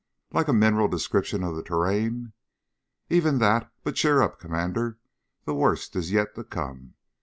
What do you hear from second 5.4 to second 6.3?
The worst is